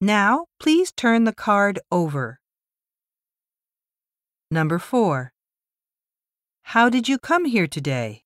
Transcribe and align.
Now, 0.00 0.46
please 0.60 0.92
turn 0.92 1.24
the 1.24 1.34
card 1.34 1.80
over. 1.90 2.38
Number 4.48 4.78
4. 4.78 5.32
How 6.62 6.88
did 6.88 7.08
you 7.08 7.18
come 7.18 7.46
here 7.46 7.66
today? 7.66 8.22